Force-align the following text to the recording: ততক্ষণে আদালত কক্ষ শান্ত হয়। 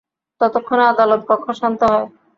ততক্ষণে 0.41 0.83
আদালত 0.87 1.21
কক্ষ 1.29 1.45
শান্ত 1.59 1.81
হয়। 1.91 2.07